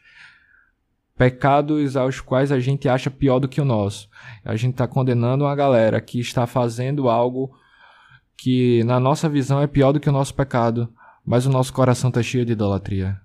pecados 1.18 1.98
aos 1.98 2.22
quais 2.22 2.52
a 2.52 2.60
gente 2.60 2.88
acha 2.88 3.10
pior 3.10 3.40
do 3.40 3.50
que 3.50 3.60
o 3.60 3.66
nosso. 3.66 4.08
A 4.46 4.56
gente 4.56 4.74
está 4.74 4.88
condenando 4.88 5.46
uma 5.46 5.56
galera 5.56 6.00
que 6.00 6.20
está 6.20 6.46
fazendo 6.46 7.10
algo 7.10 7.58
que, 8.38 8.84
na 8.84 9.00
nossa 9.00 9.28
visão, 9.28 9.60
é 9.60 9.66
pior 9.66 9.94
do 9.94 10.00
que 10.00 10.10
o 10.10 10.14
nosso 10.14 10.36
pecado, 10.36 10.94
mas 11.26 11.48
o 11.48 11.50
nosso 11.50 11.74
coração 11.74 12.10
está 12.10 12.22
cheio 12.22 12.46
de 12.46 12.52
idolatria 12.52 13.23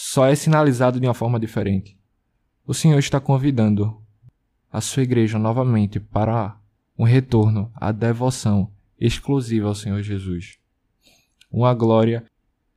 só 0.00 0.26
é 0.26 0.34
sinalizado 0.36 1.00
de 1.00 1.08
uma 1.08 1.12
forma 1.12 1.40
diferente. 1.40 1.98
O 2.64 2.72
Senhor 2.72 3.00
está 3.00 3.18
convidando 3.18 4.00
a 4.70 4.80
sua 4.80 5.02
igreja 5.02 5.40
novamente 5.40 5.98
para 5.98 6.56
um 6.96 7.02
retorno 7.02 7.68
à 7.74 7.90
devoção 7.90 8.70
exclusiva 8.96 9.66
ao 9.66 9.74
Senhor 9.74 10.00
Jesus. 10.00 10.56
Uma 11.50 11.74
glória 11.74 12.24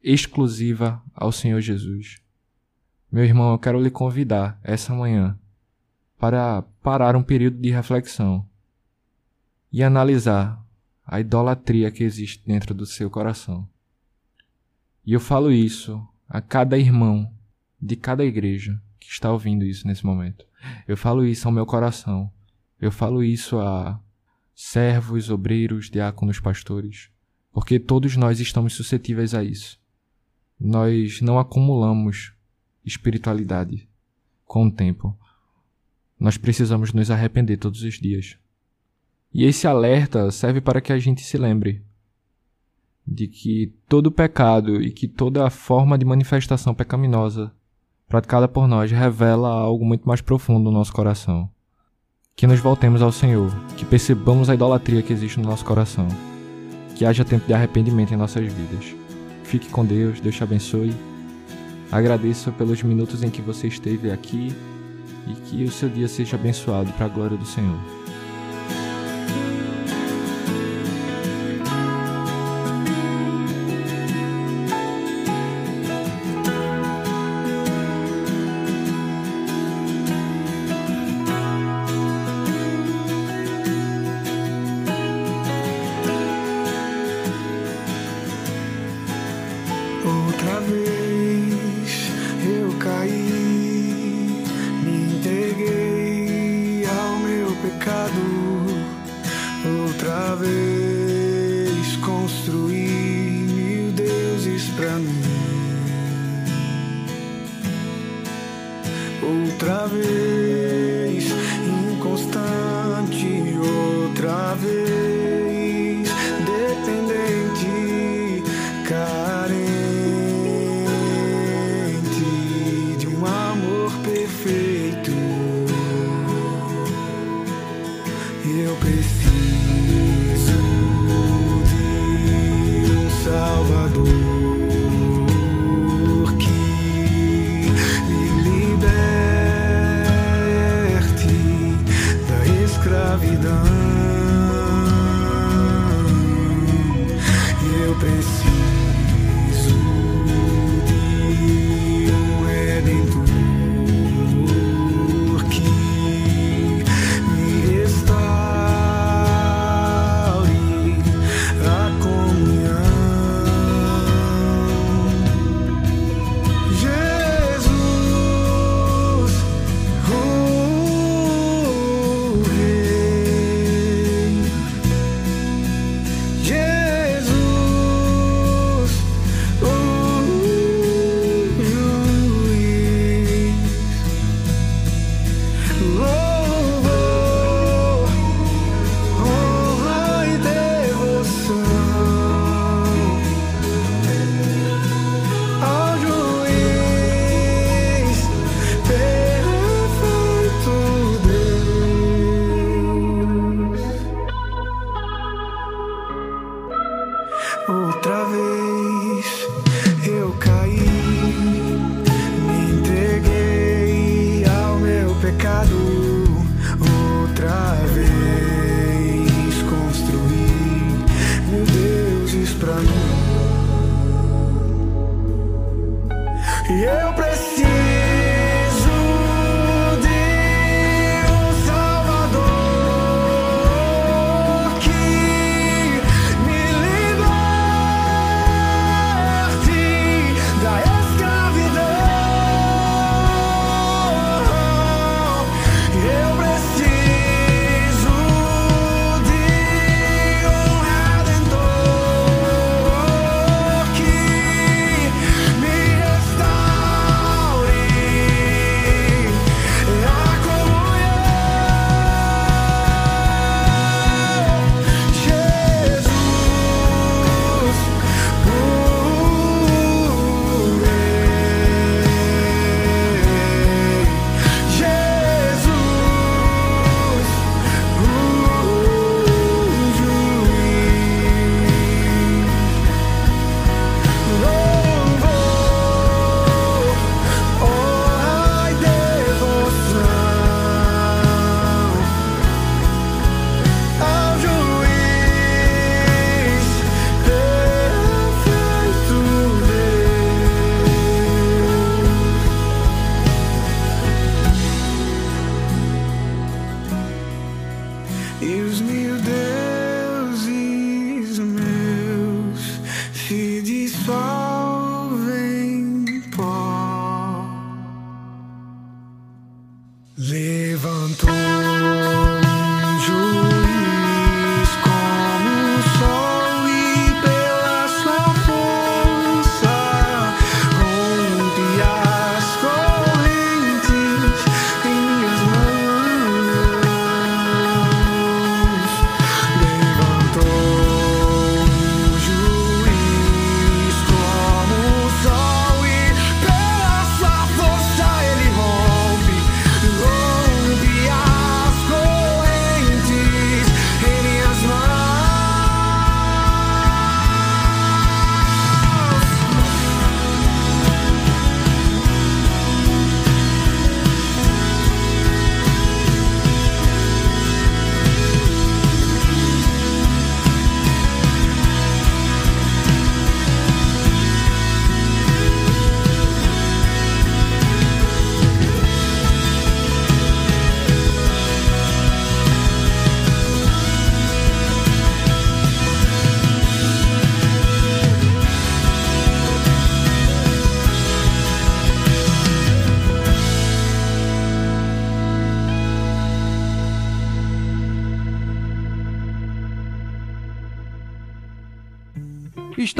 exclusiva 0.01 0.99
ao 1.13 1.31
Senhor 1.31 1.61
Jesus. 1.61 2.19
Meu 3.11 3.23
irmão, 3.23 3.51
eu 3.51 3.59
quero 3.59 3.79
lhe 3.79 3.91
convidar 3.91 4.59
essa 4.63 4.91
manhã 4.91 5.37
para 6.17 6.63
parar 6.81 7.15
um 7.15 7.21
período 7.21 7.59
de 7.59 7.69
reflexão 7.69 8.43
e 9.71 9.83
analisar 9.83 10.59
a 11.05 11.19
idolatria 11.19 11.91
que 11.91 12.03
existe 12.03 12.41
dentro 12.47 12.73
do 12.73 12.87
seu 12.87 13.11
coração. 13.11 13.69
E 15.05 15.13
eu 15.13 15.19
falo 15.19 15.51
isso 15.51 16.03
a 16.31 16.39
cada 16.39 16.77
irmão 16.77 17.29
de 17.79 17.97
cada 17.97 18.23
igreja 18.23 18.81
que 18.97 19.09
está 19.09 19.29
ouvindo 19.29 19.65
isso 19.65 19.85
nesse 19.85 20.05
momento. 20.05 20.45
Eu 20.87 20.95
falo 20.95 21.25
isso 21.25 21.45
ao 21.45 21.53
meu 21.53 21.65
coração. 21.65 22.31
Eu 22.79 22.89
falo 22.89 23.21
isso 23.21 23.59
a 23.59 23.99
servos, 24.55 25.29
obreiros, 25.29 25.89
diáconos, 25.89 26.39
pastores, 26.39 27.09
porque 27.51 27.79
todos 27.79 28.15
nós 28.15 28.39
estamos 28.39 28.73
suscetíveis 28.73 29.33
a 29.33 29.43
isso. 29.43 29.77
Nós 30.57 31.19
não 31.19 31.37
acumulamos 31.37 32.31
espiritualidade 32.85 33.89
com 34.45 34.67
o 34.67 34.71
tempo. 34.71 35.17
Nós 36.17 36.37
precisamos 36.37 36.93
nos 36.93 37.11
arrepender 37.11 37.57
todos 37.57 37.83
os 37.83 37.95
dias. 37.99 38.37
E 39.33 39.43
esse 39.43 39.67
alerta 39.67 40.31
serve 40.31 40.61
para 40.61 40.79
que 40.79 40.93
a 40.93 40.99
gente 40.99 41.23
se 41.23 41.37
lembre 41.37 41.83
de 43.11 43.27
que 43.27 43.73
todo 43.89 44.09
pecado 44.09 44.81
e 44.81 44.89
que 44.89 45.07
toda 45.07 45.49
forma 45.49 45.97
de 45.97 46.05
manifestação 46.05 46.73
pecaminosa 46.73 47.51
praticada 48.07 48.47
por 48.47 48.67
nós 48.67 48.91
revela 48.91 49.49
algo 49.49 49.85
muito 49.85 50.07
mais 50.07 50.21
profundo 50.21 50.65
no 50.65 50.77
nosso 50.77 50.93
coração. 50.93 51.49
Que 52.35 52.47
nos 52.47 52.59
voltemos 52.59 53.01
ao 53.01 53.11
Senhor, 53.11 53.53
que 53.77 53.85
percebamos 53.85 54.49
a 54.49 54.53
idolatria 54.53 55.01
que 55.01 55.13
existe 55.13 55.39
no 55.39 55.49
nosso 55.49 55.65
coração, 55.65 56.07
que 56.95 57.05
haja 57.05 57.25
tempo 57.25 57.45
de 57.45 57.53
arrependimento 57.53 58.13
em 58.13 58.17
nossas 58.17 58.51
vidas. 58.51 58.95
Fique 59.43 59.69
com 59.69 59.85
Deus, 59.85 60.19
Deus 60.19 60.35
te 60.35 60.43
abençoe. 60.43 60.93
Agradeço 61.91 62.51
pelos 62.53 62.81
minutos 62.81 63.23
em 63.23 63.29
que 63.29 63.41
você 63.41 63.67
esteve 63.67 64.11
aqui 64.11 64.55
e 65.27 65.33
que 65.33 65.63
o 65.63 65.71
seu 65.71 65.89
dia 65.89 66.07
seja 66.07 66.37
abençoado 66.37 66.91
para 66.93 67.05
a 67.05 67.09
glória 67.09 67.37
do 67.37 67.45
Senhor. 67.45 68.00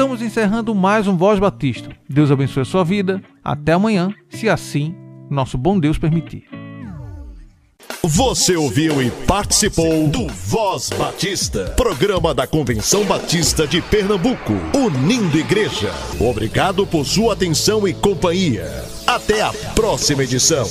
Estamos 0.02 0.20
encerrando 0.20 0.74
mais 0.74 1.06
um 1.06 1.16
Voz 1.16 1.38
Batista. 1.38 1.88
Deus 2.08 2.28
abençoe 2.28 2.62
a 2.62 2.64
sua 2.64 2.82
vida. 2.82 3.22
Até 3.42 3.70
amanhã, 3.70 4.12
se 4.28 4.48
assim 4.48 4.96
nosso 5.30 5.56
bom 5.56 5.78
Deus 5.78 5.96
permitir. 5.96 6.42
Você 8.02 8.56
ouviu 8.56 9.00
e 9.00 9.12
participou 9.28 10.08
do 10.08 10.26
Voz 10.26 10.90
Batista, 10.90 11.66
programa 11.76 12.34
da 12.34 12.48
Convenção 12.48 13.04
Batista 13.04 13.64
de 13.64 13.80
Pernambuco, 13.80 14.54
unindo 14.74 15.38
igreja. 15.38 15.92
Obrigado 16.18 16.84
por 16.84 17.06
sua 17.06 17.34
atenção 17.34 17.86
e 17.86 17.94
companhia. 17.94 18.84
Até 19.06 19.40
a 19.40 19.52
próxima 19.72 20.24
edição. 20.24 20.66